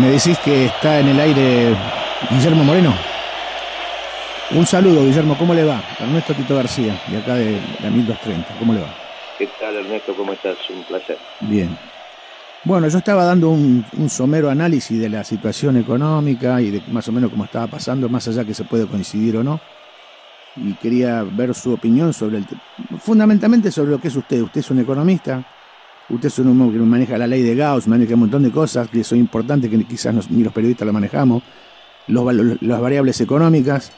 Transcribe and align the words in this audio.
Me 0.00 0.10
decís 0.10 0.38
que 0.38 0.66
está 0.66 1.00
en 1.00 1.08
el 1.08 1.20
aire 1.20 1.76
Guillermo 2.30 2.64
Moreno. 2.64 2.94
Un 4.52 4.64
saludo, 4.64 5.04
Guillermo, 5.04 5.36
¿cómo 5.36 5.52
le 5.52 5.64
va? 5.64 5.82
Ernesto 6.00 6.32
Tito 6.32 6.56
García, 6.56 6.98
de 7.08 7.18
acá 7.18 7.34
de 7.34 7.60
la 7.82 7.90
1230, 7.90 8.54
¿cómo 8.58 8.72
le 8.72 8.80
va? 8.80 8.88
¿Qué 9.36 9.48
tal, 9.60 9.76
Ernesto? 9.76 10.14
¿Cómo 10.14 10.32
estás? 10.32 10.56
Un 10.70 10.82
placer. 10.84 11.18
Bien. 11.40 11.76
Bueno, 12.64 12.88
yo 12.88 12.98
estaba 12.98 13.24
dando 13.24 13.50
un, 13.50 13.84
somero 14.08 14.48
análisis 14.48 14.98
de 14.98 15.10
la 15.10 15.24
situación 15.24 15.76
económica 15.76 16.60
y 16.62 16.70
de 16.70 16.82
más 16.90 17.06
o 17.08 17.12
menos 17.12 17.30
cómo 17.30 17.44
estaba 17.44 17.66
pasando, 17.66 18.08
más 18.08 18.26
allá 18.28 18.46
que 18.46 18.54
se 18.54 18.64
puede 18.64 18.86
coincidir 18.86 19.36
o 19.36 19.44
no. 19.44 19.60
Y 20.56 20.72
quería 20.74 21.22
ver 21.22 21.54
su 21.54 21.74
opinión 21.74 22.14
sobre 22.14 22.38
el. 22.38 22.46
Fundamentalmente 22.98 23.70
sobre 23.70 23.90
lo 23.90 24.00
que 24.00 24.08
es 24.08 24.16
usted. 24.16 24.40
Usted 24.40 24.60
es 24.60 24.70
un 24.70 24.78
economista, 24.78 25.44
Usted 26.12 26.28
es 26.28 26.38
un 26.40 26.48
hombre 26.48 26.78
que 26.78 26.84
maneja 26.84 27.16
la 27.16 27.26
ley 27.26 27.42
de 27.42 27.54
Gauss, 27.54 27.88
maneja 27.88 28.12
un 28.12 28.20
montón 28.20 28.42
de 28.42 28.50
cosas 28.50 28.86
que 28.90 29.02
son 29.02 29.16
importantes 29.16 29.70
que 29.70 29.82
quizás 29.84 30.30
ni 30.30 30.42
los 30.42 30.52
periodistas 30.52 30.84
la 30.84 30.92
manejamos, 30.92 31.42
las 32.06 32.80
variables 32.82 33.18
económicas. 33.22 33.90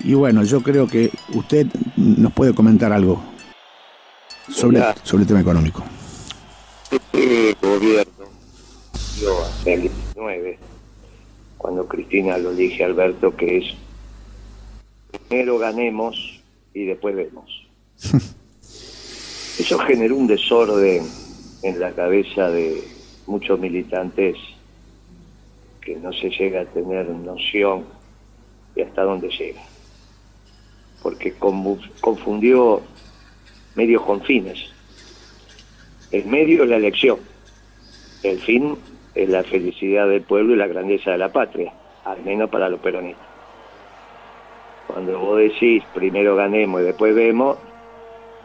Y 0.00 0.12
bueno, 0.12 0.44
yo 0.44 0.62
creo 0.62 0.86
que 0.86 1.10
usted 1.34 1.66
nos 1.96 2.34
puede 2.34 2.54
comentar 2.54 2.92
algo 2.92 3.22
sobre, 4.50 4.82
sobre 5.02 5.22
el 5.22 5.26
tema 5.26 5.40
económico. 5.40 5.82
Este 6.90 7.56
gobierno 7.62 8.26
dio 9.18 9.42
hace 9.42 9.72
el 9.72 9.80
19, 9.82 10.58
cuando 11.56 11.88
Cristina 11.88 12.36
lo 12.36 12.52
dije 12.52 12.84
a 12.84 12.88
Alberto, 12.88 13.34
que 13.34 13.56
es 13.56 13.64
primero 15.26 15.58
ganemos 15.58 16.42
y 16.74 16.84
después 16.84 17.16
vemos. 17.16 17.66
Eso 19.58 19.78
generó 19.78 20.14
un 20.14 20.26
desorden 20.26 21.04
en 21.62 21.80
la 21.80 21.92
cabeza 21.92 22.50
de 22.50 22.82
muchos 23.26 23.58
militantes 23.58 24.36
que 25.80 25.96
no 25.96 26.12
se 26.12 26.30
llega 26.30 26.62
a 26.62 26.64
tener 26.66 27.08
noción 27.08 27.84
de 28.74 28.84
hasta 28.84 29.02
dónde 29.02 29.28
llega. 29.28 29.62
Porque 31.02 31.34
confundió 32.00 32.82
medios 33.74 34.02
con 34.02 34.20
fines. 34.22 34.58
El 36.10 36.26
medio 36.26 36.64
es 36.64 36.70
la 36.70 36.76
elección, 36.76 37.18
el 38.22 38.38
fin 38.40 38.76
es 39.14 39.28
la 39.28 39.42
felicidad 39.44 40.08
del 40.08 40.22
pueblo 40.22 40.54
y 40.54 40.56
la 40.56 40.66
grandeza 40.66 41.10
de 41.10 41.18
la 41.18 41.32
patria, 41.32 41.72
al 42.04 42.22
menos 42.22 42.48
para 42.50 42.68
los 42.68 42.80
peronistas. 42.80 43.26
Cuando 44.86 45.18
vos 45.18 45.38
decís 45.38 45.82
primero 45.92 46.34
ganemos 46.34 46.80
y 46.80 46.84
después 46.84 47.14
vemos, 47.14 47.58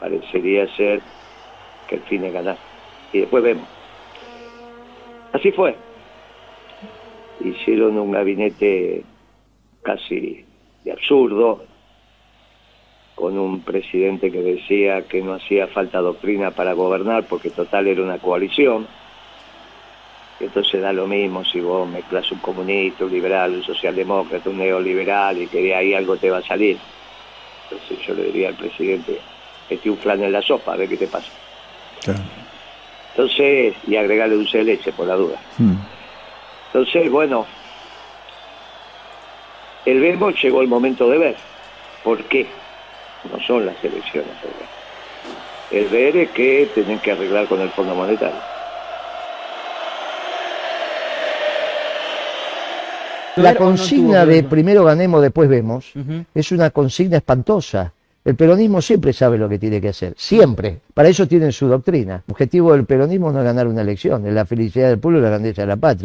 parecería 0.00 0.68
ser 0.76 1.00
que 1.88 1.96
el 1.96 2.02
fin 2.02 2.24
es 2.24 2.32
ganar 2.32 2.75
y 3.12 3.20
después 3.20 3.42
vemos. 3.42 3.68
Así 5.32 5.52
fue. 5.52 5.76
Hicieron 7.40 7.98
un 7.98 8.12
gabinete 8.12 9.04
casi 9.82 10.44
de 10.84 10.92
absurdo, 10.92 11.64
con 13.16 13.38
un 13.38 13.62
presidente 13.62 14.30
que 14.30 14.42
decía 14.42 15.02
que 15.08 15.22
no 15.22 15.32
hacía 15.32 15.66
falta 15.68 16.00
doctrina 16.00 16.50
para 16.50 16.74
gobernar 16.74 17.24
porque 17.24 17.50
total 17.50 17.88
era 17.88 18.02
una 18.02 18.18
coalición. 18.18 18.86
Entonces 20.38 20.82
da 20.82 20.92
lo 20.92 21.06
mismo 21.06 21.42
si 21.42 21.60
vos 21.60 21.88
mezclas 21.88 22.30
un 22.30 22.38
comunista, 22.40 23.06
un 23.06 23.12
liberal, 23.12 23.54
un 23.54 23.64
socialdemócrata, 23.64 24.50
un 24.50 24.58
neoliberal 24.58 25.40
y 25.40 25.46
que 25.46 25.62
de 25.62 25.74
ahí 25.74 25.94
algo 25.94 26.18
te 26.18 26.30
va 26.30 26.38
a 26.38 26.42
salir. 26.42 26.76
Entonces 27.70 28.06
yo 28.06 28.14
le 28.14 28.24
diría 28.24 28.48
al 28.48 28.54
presidente, 28.54 29.18
mete 29.70 29.90
un 29.90 29.96
flan 29.96 30.22
en 30.22 30.32
la 30.32 30.42
sopa, 30.42 30.74
a 30.74 30.76
ver 30.76 30.88
qué 30.88 30.98
te 30.98 31.06
pasa. 31.06 31.32
Entonces, 33.16 33.74
y 33.86 33.96
agregarle 33.96 34.34
dulce 34.34 34.58
de 34.58 34.64
leche 34.64 34.92
por 34.92 35.06
la 35.06 35.14
duda. 35.14 35.38
Hmm. 35.56 35.72
Entonces, 36.66 37.10
bueno, 37.10 37.46
el 39.86 40.00
verbo 40.00 40.30
llegó 40.30 40.60
el 40.60 40.68
momento 40.68 41.08
de 41.08 41.16
ver. 41.16 41.36
¿Por 42.04 42.22
qué? 42.24 42.46
No 43.32 43.40
son 43.46 43.64
las 43.64 43.82
elecciones 43.82 44.30
el 44.42 45.78
ver. 45.78 45.82
El 45.82 45.88
ver 45.88 46.16
es 46.18 46.30
que 46.32 46.68
tienen 46.74 46.98
que 46.98 47.12
arreglar 47.12 47.46
con 47.46 47.58
el 47.62 47.70
Fondo 47.70 47.94
Monetario. 47.94 48.36
La 53.36 53.54
consigna 53.54 54.26
de 54.26 54.42
primero 54.42 54.84
ganemos, 54.84 55.22
después 55.22 55.48
vemos, 55.48 55.92
es 56.34 56.52
una 56.52 56.68
consigna 56.68 57.16
espantosa. 57.16 57.92
El 58.26 58.34
peronismo 58.34 58.82
siempre 58.82 59.12
sabe 59.12 59.38
lo 59.38 59.48
que 59.48 59.56
tiene 59.56 59.80
que 59.80 59.90
hacer, 59.90 60.12
siempre. 60.16 60.80
Para 60.92 61.08
eso 61.08 61.28
tienen 61.28 61.52
su 61.52 61.68
doctrina. 61.68 62.24
El 62.26 62.32
objetivo 62.32 62.72
del 62.72 62.84
peronismo 62.84 63.30
no 63.30 63.38
es 63.38 63.44
ganar 63.44 63.68
una 63.68 63.82
elección, 63.82 64.26
es 64.26 64.34
la 64.34 64.44
felicidad 64.44 64.88
del 64.88 64.98
pueblo 64.98 65.20
y 65.20 65.22
la 65.22 65.28
grandeza 65.28 65.62
de 65.62 65.68
la 65.68 65.76
patria. 65.76 66.04